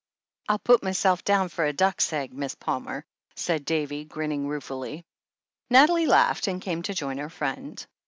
[0.49, 3.05] "I'll put myself down for a duck's egg, Miss Palmer,"
[3.35, 5.05] said Davy, grinning ruefully.
[5.69, 7.85] Nathalie laughed, and came to join her friend.